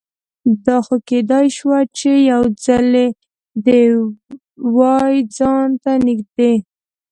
دا 0.65 0.77
خو 0.85 0.95
کیدای 1.09 1.47
شوه 1.57 1.79
چې 1.97 2.11
یوځلې 2.31 3.07
دې 3.65 3.81
وای 4.75 5.15
ځان 5.37 5.67
ته 5.83 5.91
نږدې 6.05 6.53